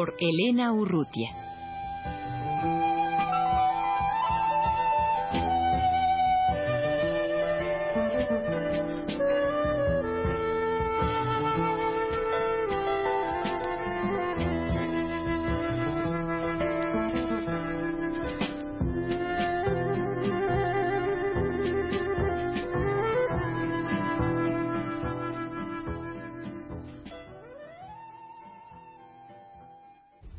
[0.00, 1.49] Por Elena Urrutia.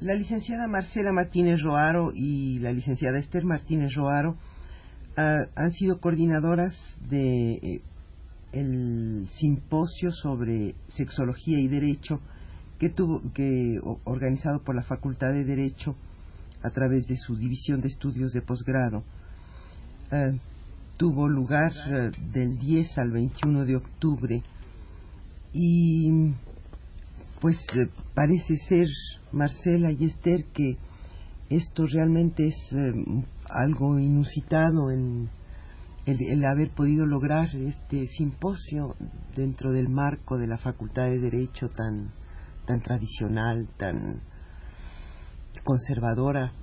[0.01, 4.35] La licenciada Marcela Martínez Roaro y la licenciada Esther Martínez Roaro
[5.15, 6.73] ah, han sido coordinadoras
[7.07, 7.81] de eh,
[8.51, 12.19] el simposio sobre sexología y derecho
[12.79, 15.95] que tuvo que organizado por la Facultad de Derecho
[16.63, 19.03] a través de su división de estudios de posgrado.
[20.09, 20.31] Ah,
[20.97, 24.43] tuvo lugar ah, del 10 al 21 de octubre
[25.53, 26.33] y
[27.41, 28.87] pues eh, parece ser,
[29.31, 30.77] Marcela y Esther, que
[31.49, 35.29] esto realmente es eh, algo inusitado en
[36.05, 38.95] el, haber podido lograr este simposio
[39.35, 42.11] dentro del marco de la Facultad de Derecho tan,
[42.67, 44.21] tan tradicional, tan
[45.63, 46.53] conservadora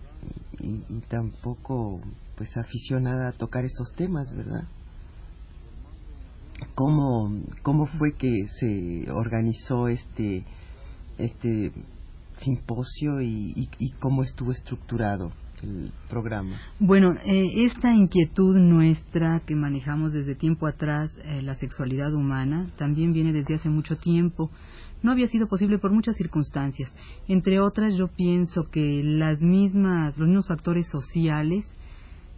[0.59, 2.01] y, y tampoco
[2.37, 4.69] pues aficionada a tocar estos temas, ¿verdad?
[6.75, 10.45] ¿Cómo, ¿Cómo fue que se organizó este
[11.19, 11.73] este
[12.39, 13.69] simposio y,
[13.99, 16.57] cómo estuvo estructurado el programa?
[16.79, 23.13] Bueno, eh, esta inquietud nuestra que manejamos desde tiempo atrás, eh, la sexualidad humana, también
[23.13, 24.51] viene desde hace mucho tiempo.
[25.03, 26.93] No había sido posible por muchas circunstancias.
[27.29, 31.67] Entre otras, yo pienso que las mismas, los mismos factores sociales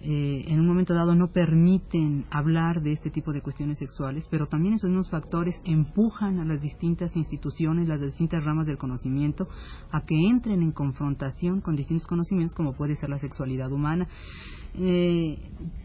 [0.02, 4.46] eh, en un momento dado no permiten hablar de este tipo de cuestiones sexuales, pero
[4.46, 9.46] también esos mismos factores empujan a las distintas instituciones, las distintas ramas del conocimiento,
[9.92, 14.08] a que entren en confrontación con distintos conocimientos como puede ser la sexualidad humana.
[14.74, 15.36] Eh,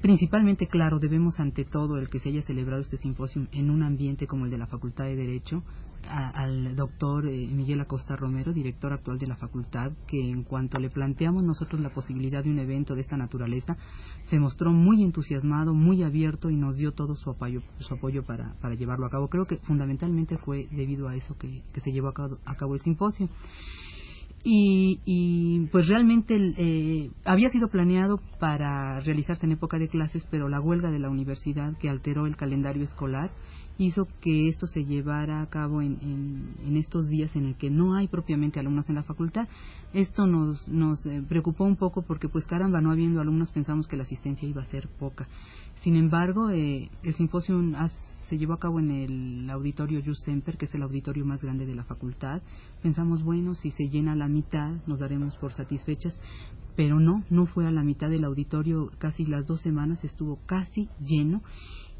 [0.01, 4.27] principalmente, claro, debemos ante todo el que se haya celebrado este simposio en un ambiente
[4.27, 5.63] como el de la Facultad de Derecho,
[6.09, 10.89] al doctor eh, Miguel Acosta Romero, director actual de la facultad, que en cuanto le
[10.89, 13.77] planteamos nosotros la posibilidad de un evento de esta naturaleza,
[14.23, 18.55] se mostró muy entusiasmado, muy abierto y nos dio todo su apoyo, su apoyo para,
[18.61, 19.27] para llevarlo a cabo.
[19.27, 22.81] Creo que fundamentalmente fue debido a eso que, se llevó a cabo, a cabo el
[22.81, 23.29] simposio.
[24.47, 30.49] Y, y, pues realmente eh, había sido planeado para realizarse en época de clases, pero
[30.49, 33.31] la huelga de la universidad que alteró el calendario escolar
[33.77, 35.97] hizo que esto se llevara a cabo en,
[36.65, 39.47] en, estos días en el que no hay propiamente alumnos en la facultad.
[39.93, 43.97] Esto nos, nos eh, preocupó un poco porque, pues caramba, no habiendo alumnos pensamos que
[43.97, 45.27] la asistencia iba a ser poca.
[45.81, 47.61] Sin embargo, eh, el simposio
[48.29, 51.65] se llevó a cabo en el auditorio Jus Semper, que es el auditorio más grande
[51.65, 52.41] de la facultad.
[52.81, 56.17] Pensamos, bueno, si se llena la mitad, nos daremos por satisfechas,
[56.75, 60.89] pero no, no fue a la mitad del auditorio, casi las dos semanas estuvo casi
[60.99, 61.41] lleno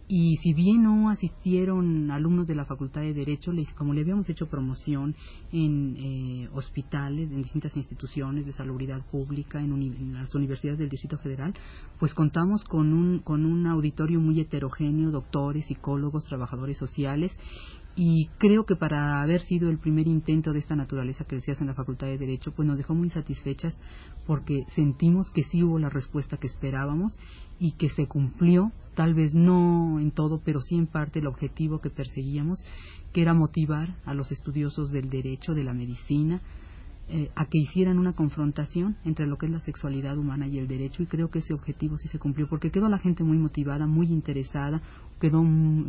[0.07, 4.47] y si bien no asistieron alumnos de la Facultad de Derecho, como le habíamos hecho
[4.47, 5.15] promoción
[5.51, 11.55] en eh, hospitales, en distintas instituciones de salubridad pública, en, las universidades del Distrito Federal,
[11.99, 17.35] pues contamos con un, con un auditorio muy heterogéneo, doctores, psicólogos, trabajadores sociales,
[17.95, 21.67] y creo que para haber sido el primer intento de esta naturaleza que hace en
[21.67, 23.79] la Facultad de Derecho, pues nos dejó muy satisfechas
[24.27, 27.17] porque sentimos que sí hubo la respuesta que esperábamos
[27.57, 31.79] y que se cumplió, tal vez no en todo, pero sí en parte el objetivo
[31.79, 32.63] que perseguíamos,
[33.13, 36.41] que era motivar a los estudiosos del derecho, de la medicina,
[37.07, 40.67] eh, a que hicieran una confrontación entre lo que es la sexualidad humana y el
[40.67, 43.85] derecho y creo que ese objetivo sí se cumplió porque quedó la gente muy motivada,
[43.85, 44.81] muy interesada,
[45.21, 45.43] quedó,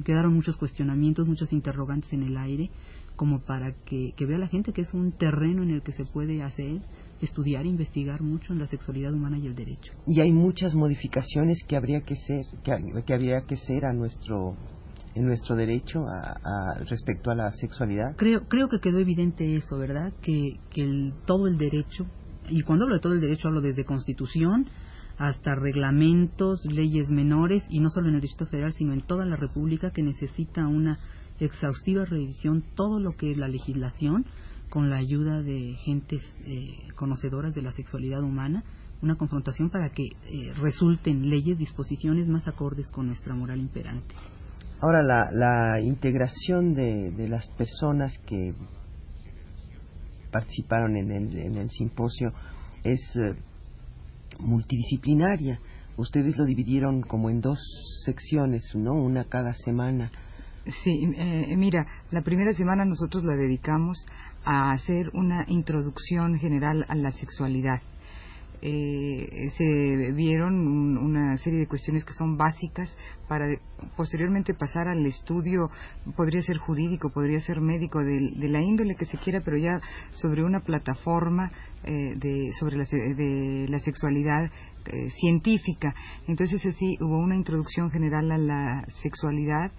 [0.04, 2.70] quedaron muchos cuestionamientos, muchos interrogantes en el aire
[3.16, 6.42] como para que, vea la gente que es un terreno en el que se puede
[6.42, 6.82] hacer,
[7.20, 9.94] estudiar, investigar mucho en la sexualidad humana y el derecho.
[10.06, 14.54] Y hay muchas modificaciones que habría que ser, que, que habría que ser a nuestro
[15.16, 18.14] en nuestro derecho a, respecto a la sexualidad?
[18.16, 20.12] Creo, creo que quedó evidente eso, ¿verdad?
[20.20, 22.06] Que, que el, todo el derecho,
[22.48, 24.68] y cuando hablo de todo el derecho hablo desde constitución
[25.16, 29.36] hasta reglamentos, leyes menores, y no solo en el Distrito Federal, sino en toda la
[29.36, 30.98] República, que necesita una
[31.40, 34.26] exhaustiva revisión, todo lo que es la legislación,
[34.68, 38.64] con la ayuda de gentes eh, conocedoras de la sexualidad humana,
[39.00, 44.14] una confrontación para que eh, resulten leyes, disposiciones más acordes con nuestra moral imperante.
[44.80, 48.54] Ahora, la, la integración de, de, las personas que
[50.30, 52.32] participaron en el, en el simposio
[52.84, 53.34] es eh,
[54.38, 55.58] multidisciplinaria.
[55.96, 57.58] Ustedes lo dividieron como en dos
[58.04, 58.92] secciones, ¿no?
[58.92, 60.10] Una cada semana.
[60.82, 64.04] Sí, eh, mira, la primera semana nosotros la dedicamos
[64.44, 67.80] a hacer una introducción general a la sexualidad
[68.62, 72.94] eh, se vieron una serie de cuestiones que son básicas
[73.28, 73.46] para
[73.96, 75.70] posteriormente pasar al estudio,
[76.16, 79.80] podría ser jurídico, podría ser médico, de, la índole que se quiera, pero ya
[80.14, 81.52] sobre una plataforma
[81.84, 84.50] eh, de, sobre la, de la sexualidad
[84.86, 85.94] eh, científica.
[86.26, 89.72] Entonces así hubo una introducción general a la sexualidad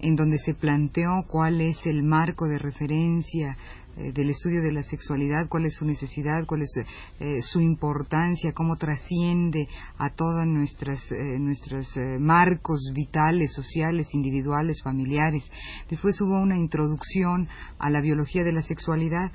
[0.00, 3.56] en donde se planteó cuál es el marco de referencia
[3.98, 6.70] eh, del estudio de la sexualidad, cuál es su necesidad, cuál es
[7.18, 11.88] eh, su importancia, cómo trasciende a todos nuestros eh, nuestros
[12.20, 15.44] marcos vitales, sociales, individuales, familiares.
[15.88, 17.48] Después hubo una introducción
[17.78, 19.32] a la biología de la sexualidad.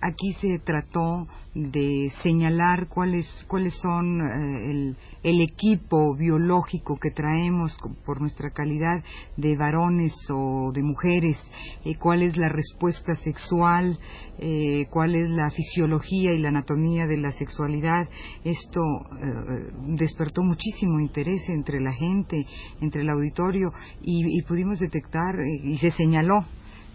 [0.00, 8.20] aquí se trató de señalar cuáles cuáles son el, el equipo biológico que traemos por
[8.20, 9.02] nuestra calidad
[9.36, 11.38] de varones o de mujeres,
[11.98, 13.63] cuál es la respuesta sexual
[14.38, 18.08] eh, cuál es la fisiología y la anatomía de la sexualidad.
[18.44, 22.46] Esto eh, despertó muchísimo interés entre la gente,
[22.80, 23.72] entre el auditorio
[24.02, 26.44] y, pudimos detectar eh, y se señaló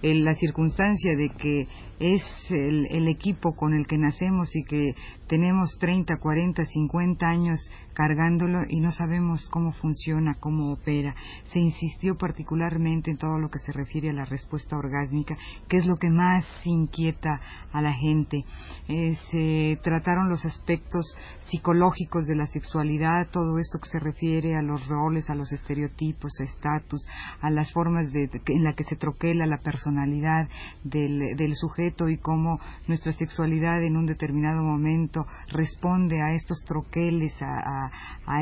[0.02, 1.68] la circunstancia de que
[2.00, 4.96] es el, equipo con el que nacemos y que
[5.28, 7.60] tenemos 30, 40, 50 años
[7.94, 11.14] cargándolo y no sabemos cómo funciona, cómo opera.
[11.52, 15.38] Se insistió particularmente en todo lo que se refiere a la respuesta orgásmica,
[15.68, 17.42] que es lo que más inquieta
[17.74, 18.46] a la gente.
[18.88, 21.06] Eh, se trataron los aspectos
[21.50, 26.32] psicológicos de la sexualidad, todo esto que se refiere a los roles, a los estereotipos,
[26.40, 27.06] a estatus,
[27.42, 29.58] a las formas de, en la que se troquela la
[29.90, 30.48] personalidad
[30.84, 37.34] del, del sujeto y cómo nuestra sexualidad en un determinado momento responde a estos troqueles,
[37.42, 37.90] a,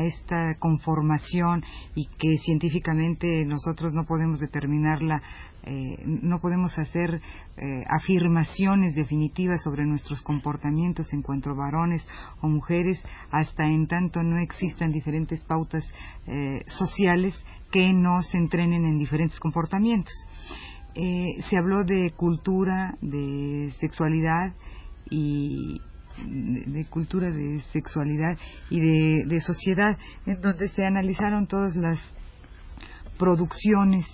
[0.02, 1.64] esta conformación
[1.94, 5.22] y que científicamente nosotros no podemos determinarla
[5.64, 7.20] eh, no podemos hacer
[7.56, 12.06] eh, afirmaciones definitivas sobre nuestros comportamientos en cuanto a varones
[12.40, 12.98] o mujeres
[13.30, 15.84] hasta en tanto no existan diferentes pautas
[16.26, 17.34] eh, sociales
[17.72, 20.14] que nos entrenen en diferentes comportamientos.
[21.48, 24.54] Se habló de cultura, de sexualidad
[25.10, 25.80] y,
[26.26, 28.36] de, cultura de sexualidad
[28.70, 29.96] y de, de sociedad,
[30.26, 31.98] en donde se analizaron todas las
[33.18, 34.06] producciones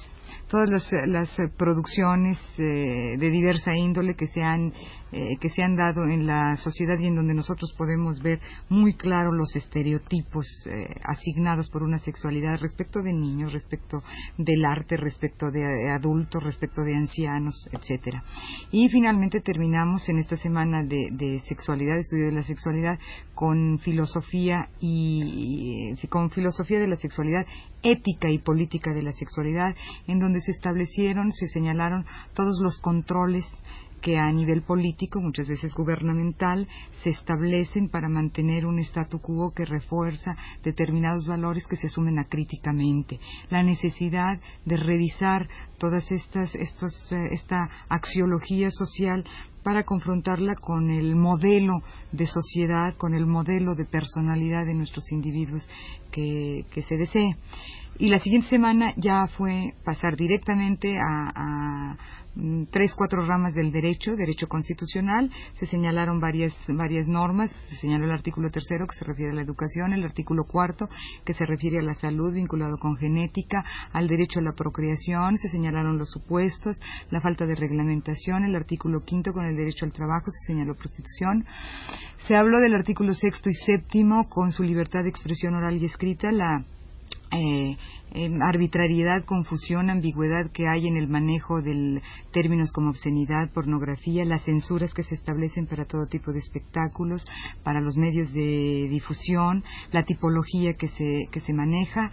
[0.54, 4.72] todas las, las producciones eh, de diversa índole que se han
[5.16, 8.96] eh, que se han dado en la sociedad y en donde nosotros podemos ver muy
[8.96, 14.02] claro los estereotipos eh, asignados por una sexualidad respecto de niños, respecto
[14.38, 18.24] del arte, respecto de eh, adultos, respecto de ancianos, etcétera.
[18.72, 22.98] Y finalmente terminamos en esta semana de, de sexualidad, estudio de la sexualidad,
[23.36, 27.46] con filosofía y con filosofía de la sexualidad,
[27.84, 29.74] ética y política de la sexualidad,
[30.06, 33.44] en donde se establecieron, se señalaron todos los controles
[34.04, 36.68] que a nivel político, muchas veces gubernamental,
[37.02, 43.18] se establecen para mantener un statu quo que refuerza determinados valores que se asumen acríticamente.
[43.48, 49.24] La necesidad de revisar todas estas, estos, eh, esta axiología social
[49.62, 51.80] para confrontarla con el modelo
[52.12, 55.66] de sociedad, con el modelo de personalidad de nuestros individuos
[56.12, 57.36] que, que se desee.
[57.98, 61.96] Y la siguiente semana ya fue pasar directamente a
[62.36, 68.06] Mm, tres, cuatro ramas del derecho, derecho constitucional, se señalaron varias, varias normas, se señaló
[68.06, 70.88] el artículo tercero que se refiere a la educación, el artículo cuarto
[71.24, 75.48] que se refiere a la salud vinculado con genética, al derecho a la procreación, se
[75.48, 80.26] señalaron los supuestos, la falta de reglamentación, el artículo quinto con el derecho al trabajo,
[80.32, 81.44] se señaló prostitución,
[82.26, 86.32] se habló del artículo sexto y séptimo con su libertad de expresión oral y escrita,
[86.32, 86.64] la
[87.30, 87.76] eh,
[88.42, 92.00] arbitrariedad, confusión, ambigüedad que hay en el manejo de
[92.32, 97.24] términos como obscenidad, pornografía, las censuras que se establecen para todo tipo de espectáculos,
[97.64, 102.10] para los medios de difusión, la tipología que se, que se maneja.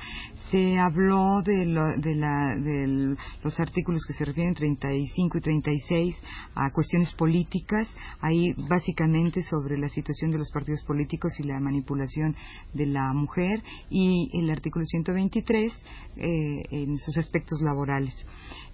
[0.49, 1.65] Se habló de,
[1.97, 6.15] de, la, de los artículos que se refieren 35 y 36
[6.55, 7.87] a cuestiones políticas,
[8.21, 12.35] ahí básicamente sobre la situación de los partidos políticos y la manipulación
[12.73, 15.71] de la mujer, y el artículo 123
[16.17, 18.13] eh, en sus aspectos laborales.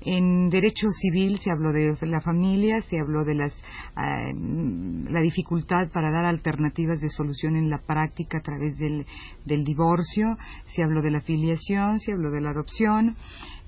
[0.02, 3.54] En derecho civil se habló de la familia, se habló de las,
[3.96, 9.06] ah, la dificultad para dar alternativas de solución en la práctica a través del,
[9.46, 10.38] del divorcio,
[10.74, 13.16] se habló de la filiación, se habló de la adopción,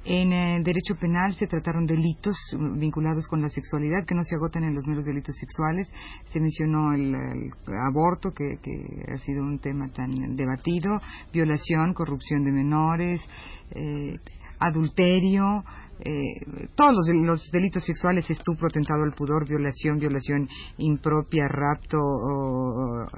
[0.05, 2.35] en eh, derecho penal se trataron delitos
[2.77, 5.91] vinculados con la sexualidad que no se agotan en los meros delitos sexuales.
[6.31, 7.13] Se mencionó el,
[7.87, 8.57] aborto, que,
[9.13, 11.01] ha sido un tema tan debatido,
[11.33, 13.21] violación, corrupción de menores,
[13.71, 14.15] eh,
[14.59, 15.63] adulterio,
[16.01, 21.97] eh, todos los, delitos sexuales, estupro, tentado al pudor, violación, violación impropia, rapto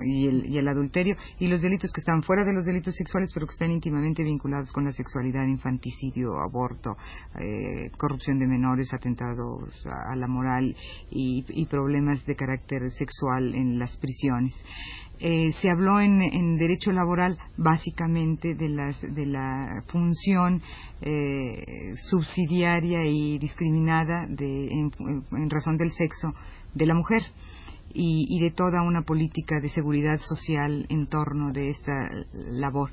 [0.03, 3.53] y, el, adulterio, y los delitos que están fuera de los delitos sexuales, pero que
[3.53, 6.95] están íntimamente vinculados con la sexualidad, infanticidio, aborto,
[7.39, 10.75] eh, corrupción de menores, atentados a, la moral
[11.09, 14.55] y problemas de carácter sexual en las prisiones.
[15.23, 18.69] Eh, se habló en, derecho laboral básicamente de,
[19.27, 20.59] la función
[20.99, 21.93] eh,
[22.79, 26.33] y discriminada en, razón del sexo
[26.73, 27.23] de la mujer
[27.93, 31.91] y, de toda una política de seguridad social en torno de esta
[32.33, 32.91] labor.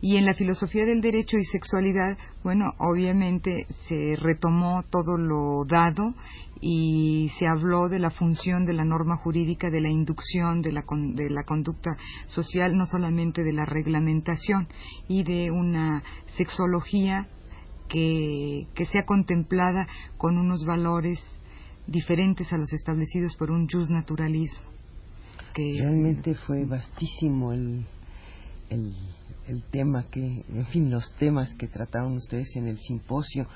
[0.00, 6.14] Y en la filosofía del derecho y sexualidad, bueno, obviamente se retomó todo lo dado
[6.60, 10.84] y se habló de la función de la norma jurídica, de la inducción de la,
[11.14, 11.90] de la conducta
[12.28, 14.68] social, no solamente de la reglamentación
[15.08, 16.04] y de una
[16.36, 17.28] sexología
[17.88, 21.20] que, que sea contemplada con unos valores
[21.86, 24.66] diferentes a los establecidos por un just naturalismo.
[25.54, 27.84] Que, Realmente fue vastísimo el,
[28.70, 28.92] el,
[29.48, 33.46] el tema que, en fin, los temas que trataron ustedes en el simposio.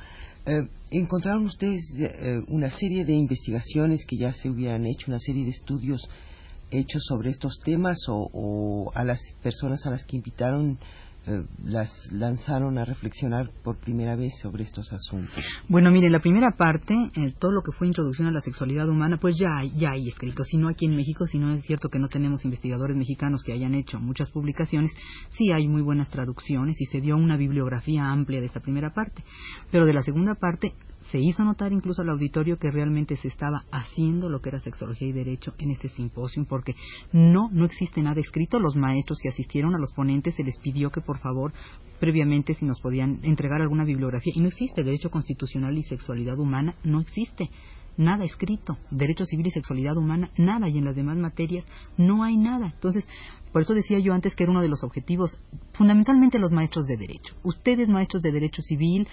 [0.46, 5.44] Eh, ¿Encontraron ustedes eh, una serie de investigaciones que ya se hubieran hecho, una serie
[5.44, 6.00] de estudios
[6.70, 10.78] hechos sobre estos temas o a las personas a las que invitaron
[11.26, 15.44] eh, las lanzaron a reflexionar por primera vez sobre estos asuntos?
[15.68, 19.18] Bueno, mire, la primera parte, eh, todo lo que fue introducción a la sexualidad humana,
[19.20, 20.44] pues ya hay, ya hay escrito.
[20.44, 23.52] Si no aquí en México, si no es cierto que no tenemos investigadores mexicanos que
[23.52, 24.92] hayan hecho muchas publicaciones,
[25.30, 29.22] sí hay muy buenas traducciones y se dio una bibliografía amplia de esta primera parte.
[29.70, 30.74] Pero de la segunda parte,
[31.10, 35.08] se hizo notar incluso al auditorio que realmente se estaba haciendo lo que era sexología
[35.08, 36.74] y derecho en este simposio, porque
[37.12, 38.58] no, no existe nada escrito.
[38.58, 41.52] Los maestros que asistieron a los ponentes se les pidió que por favor
[41.98, 46.74] previamente si nos podían entregar alguna bibliografía y no existe derecho constitucional y sexualidad humana,
[46.84, 47.50] no existe
[47.96, 51.64] nada escrito, derecho civil y sexualidad humana, nada, y en las demás materias
[51.98, 52.72] no hay nada.
[52.74, 53.06] Entonces,
[53.52, 55.36] por eso decía yo antes que era uno de los objetivos,
[55.74, 57.34] fundamentalmente los maestros de derecho.
[57.42, 59.06] Ustedes, maestros de derecho civil,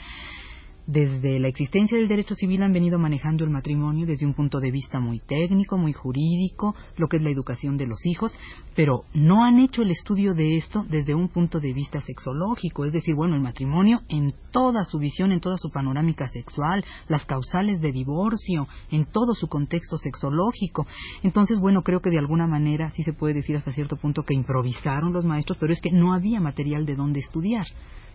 [0.88, 4.72] desde la existencia del derecho civil han venido manejando el matrimonio desde un punto de
[4.72, 8.32] vista muy técnico, muy jurídico, lo que es la educación de los hijos,
[8.74, 12.94] pero no han hecho el estudio de esto desde un punto de vista sexológico, es
[12.94, 17.82] decir, bueno, el matrimonio en toda su visión, en toda su panorámica sexual, las causales
[17.82, 20.88] de divorcio, en todo su contexto sexológico.
[21.22, 24.34] Entonces, bueno, creo que de alguna manera sí se puede decir hasta cierto punto que
[24.34, 27.68] improvisaron los maestros, pero es que no había material de dónde estudiar.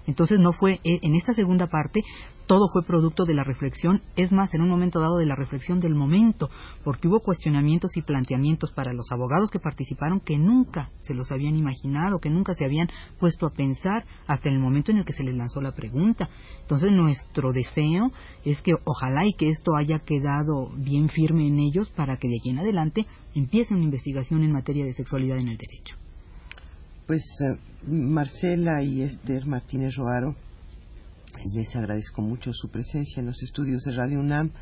[0.06, 2.02] Entonces no fue, eh, en esta segunda parte,
[2.46, 5.80] todo fue producto de la reflexión, es más, en un momento dado de la reflexión
[5.80, 6.50] del momento,
[6.84, 11.56] porque hubo cuestionamientos y planteamientos para los abogados que participaron que nunca se los habían
[11.56, 15.22] imaginado, que nunca se habían puesto a pensar hasta el momento en el que se
[15.22, 16.28] les lanzó la pregunta.
[16.60, 18.10] Entonces nuestro deseo
[18.44, 22.36] es que ojalá y que esto haya quedado bien firme en ellos para que de
[22.38, 26.01] aquí en adelante empiece una investigación en materia de sexualidad en el derecho.
[27.06, 30.36] Pues eh, Marcela y Esther Martínez Roaro,
[31.52, 34.52] les agradezco mucho su presencia en los estudios de Radio UNAM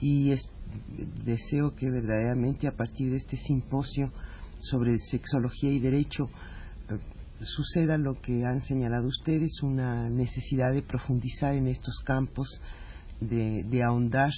[0.00, 0.34] y
[1.24, 4.10] deseo que verdaderamente a partir de este simposio
[4.60, 6.28] sobre sexología y derecho
[6.90, 6.98] eh,
[7.40, 12.60] suceda lo que han señalado ustedes, una necesidad de profundizar en estos campos,
[13.20, 14.32] de, de ahondar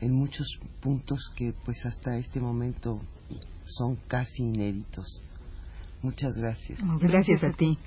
[0.00, 0.46] en muchos
[0.80, 3.00] puntos que pues hasta este momento
[3.64, 5.22] son casi inéditos.
[6.02, 6.78] Muchas gracias.
[7.00, 7.78] Gracias a ti.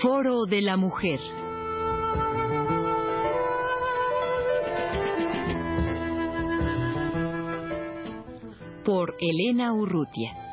[0.00, 1.18] Foro de la Mujer.
[8.84, 10.47] Por Elena Urrutia.